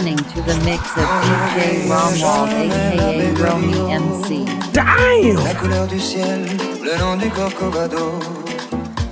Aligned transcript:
listening 0.00 0.16
to 0.32 0.40
the 0.42 0.56
mix 0.64 0.82
of 0.96 1.04
DJ 1.26 1.84
Romwald 1.92 2.48
aka 2.64 3.34
Romy 3.42 3.74
MC. 3.92 4.46
Damn! 4.72 5.44
La 5.44 5.54
couleur 5.54 5.86
du 5.86 6.00
ciel, 6.00 6.46
le 6.82 6.98
nom 6.98 7.16
du 7.16 7.28
Corcovado, 7.30 8.18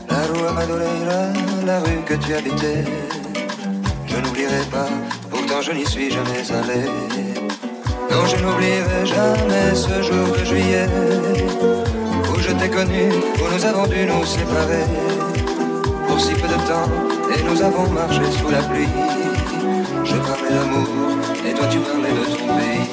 la 0.09 0.23
rue 0.29 0.55
Madoleira, 0.55 1.33
la 1.67 1.81
rue 1.81 2.03
que 2.07 2.15
tu 2.15 2.35
habitais. 2.35 2.85
Je 4.07 4.17
n'oublierai 4.17 4.65
pas, 4.71 4.89
pourtant 5.31 5.61
je 5.61 5.73
n'y 5.73 5.85
suis 5.85 6.11
jamais 6.11 6.45
allé. 6.59 6.81
Non, 8.11 8.25
je 8.27 8.37
n'oublierai 8.43 9.05
jamais 9.05 9.75
ce 9.75 10.03
jour 10.03 10.27
de 10.39 10.45
juillet 10.45 10.89
où 12.33 12.41
je 12.41 12.53
t'ai 12.53 12.71
connu, 12.71 13.11
où 13.41 13.55
nous 13.55 13.65
avons 13.65 13.87
dû 13.87 14.07
nous 14.07 14.25
séparer 14.25 14.85
pour 16.07 16.19
si 16.19 16.33
peu 16.33 16.49
de 16.49 16.61
temps 16.71 16.91
et 17.35 17.43
nous 17.43 17.61
avons 17.63 17.91
marché 17.91 18.25
sous 18.39 18.49
la 18.49 18.63
pluie. 18.63 19.48
Parlais 20.27 20.51
d'amour 20.51 20.89
et 21.47 21.55
toi 21.55 21.67
tu 21.71 21.79
parlais 21.79 22.11
de 22.11 22.25
pays. 22.57 22.85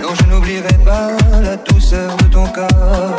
Non, 0.00 0.14
je 0.14 0.24
n'oublierai 0.30 0.78
pas 0.84 1.10
la 1.40 1.56
douceur 1.56 2.16
de 2.16 2.24
ton 2.24 2.46
corps 2.48 3.16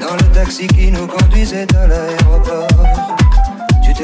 dans 0.00 0.14
le 0.16 0.34
taxi 0.34 0.66
qui 0.66 0.90
nous 0.90 1.06
conduisait 1.06 1.66
à 1.76 1.86
l'aéroport. 1.86 2.91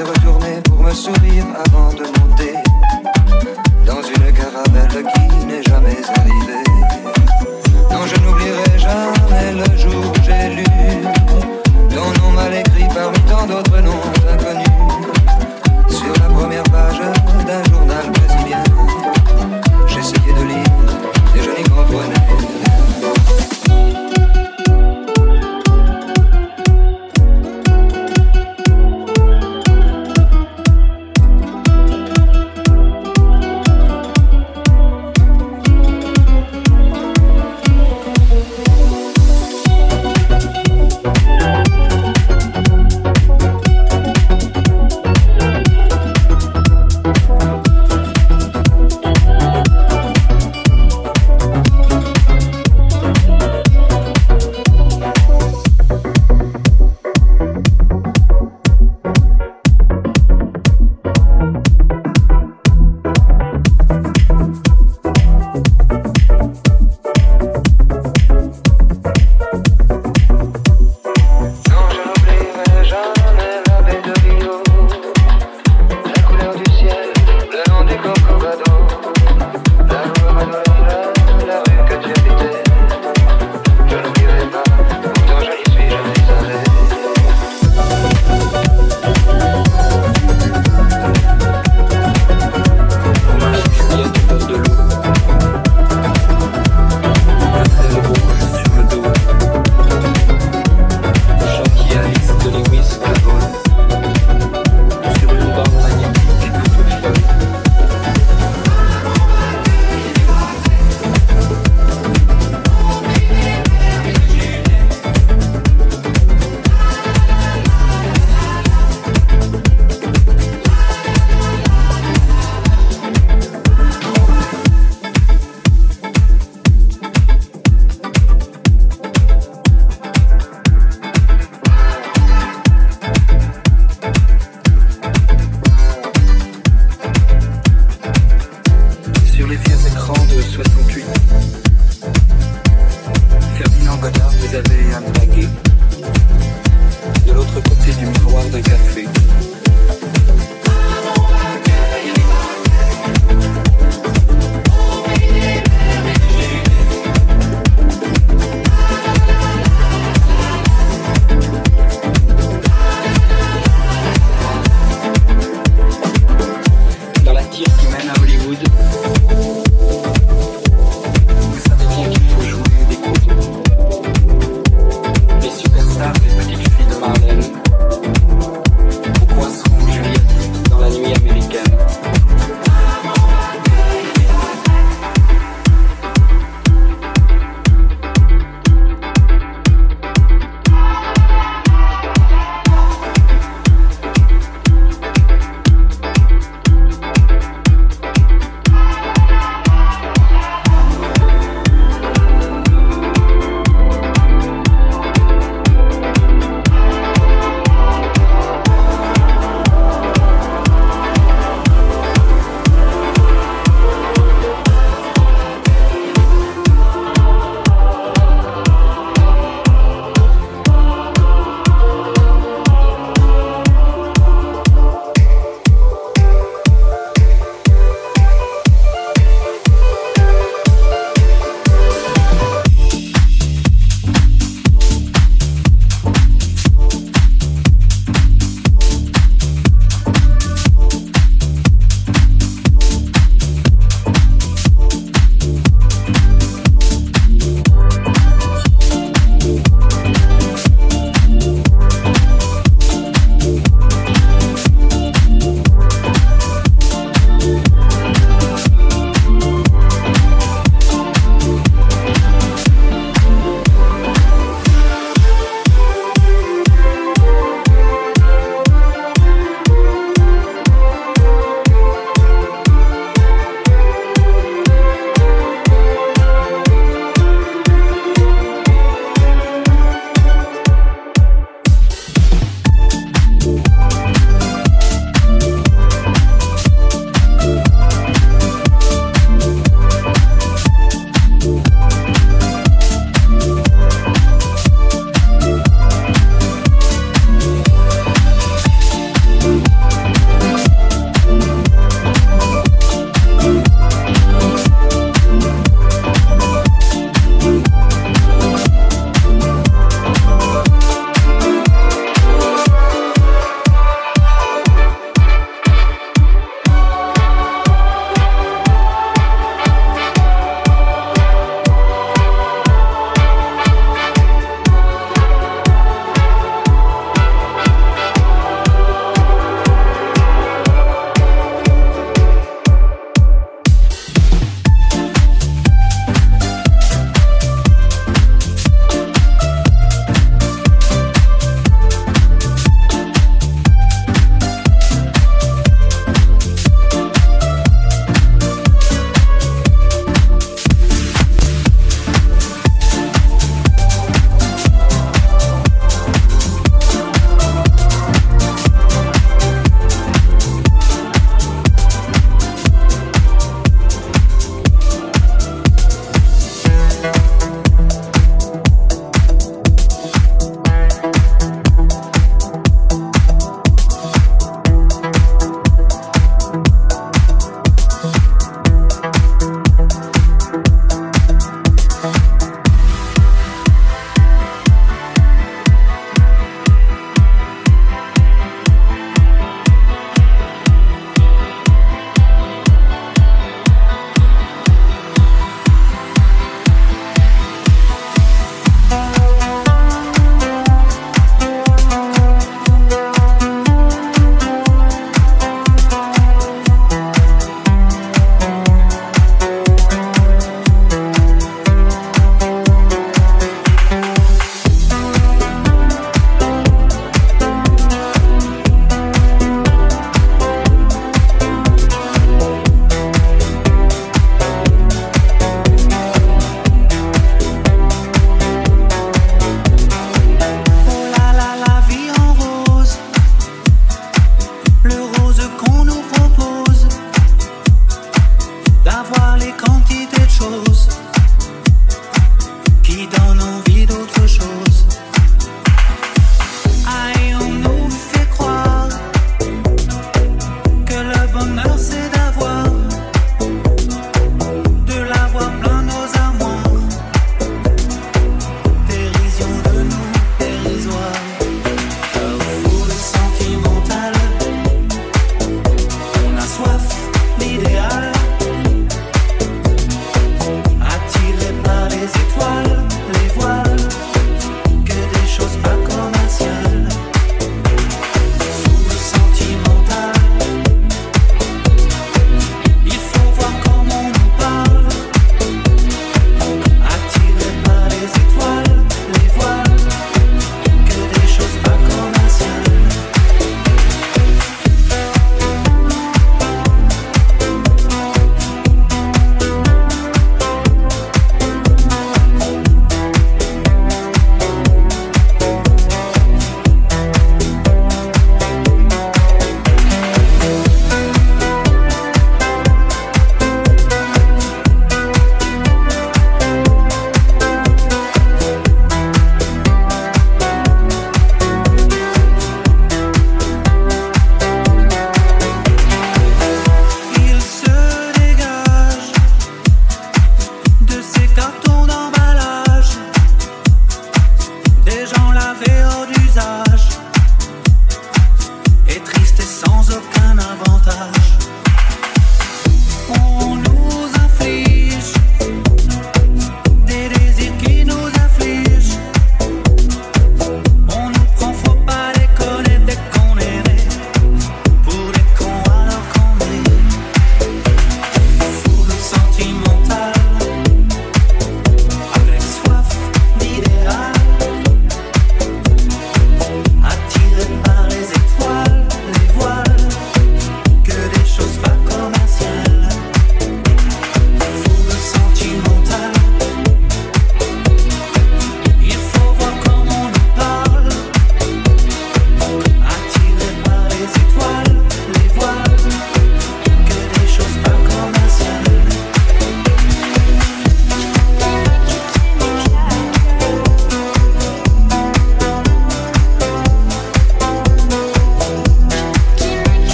Retourné 0.00 0.60
pour 0.64 0.80
me 0.84 0.92
sourire 0.92 1.44
avant 1.66 1.88
de 1.92 2.04
monter 2.04 2.54
dans 3.84 4.00
une 4.00 4.32
caravelle 4.32 5.04
qui 5.12 5.46
n'est 5.46 5.62
jamais 5.64 5.96
arrivée. 6.16 6.64
Non, 7.90 8.06
je 8.06 8.20
n'oublierai 8.22 8.78
jamais 8.78 9.52
le 9.54 9.76
jour 9.76 10.12
où 10.12 10.22
j'ai 10.24 10.54
lu 10.54 10.64
ton 11.90 12.22
nom 12.22 12.30
mal 12.30 12.54
écrit 12.54 12.86
parmi 12.94 13.18
tant 13.28 13.44
d'autres 13.46 13.80
noms 13.80 14.00
inconnus 14.32 14.68
sur 15.90 16.12
la 16.22 16.32
première 16.32 16.62
page 16.64 17.00
d'un 17.44 17.64
journal 17.70 18.04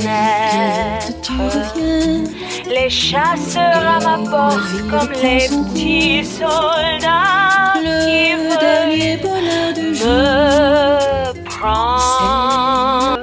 fenêtre. 0.00 1.32
Les 2.68 2.90
chasseurs 2.90 3.86
à 3.86 4.00
ma 4.00 4.30
porte 4.30 4.88
comme 4.90 5.12
les 5.22 5.48
petits 5.48 6.24
soldats 6.24 7.74
qui 7.82 9.16
veulent 9.16 9.20
me 10.00 11.44
prendre. 11.44 13.18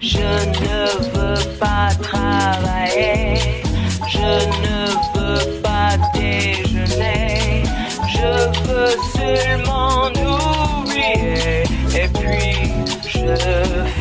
Je 0.00 0.18
ne 0.18 0.80
veux 1.12 1.42
pas 1.58 1.88
travailler, 2.00 3.62
je 4.08 4.30
ne 4.64 4.78
veux 5.14 5.60
pas 5.60 5.92
déjeuner, 6.14 7.62
je 8.08 8.30
veux 8.66 8.96
seulement 9.14 10.08
oublier 10.08 11.64
et 11.94 12.08
puis 12.08 12.54
je 13.06 13.99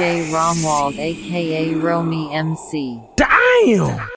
DJ 0.00 0.32
Romwald 0.32 0.96
aka 0.98 1.74
Romy 1.76 2.32
MC. 2.32 2.98
Damn! 3.16 4.00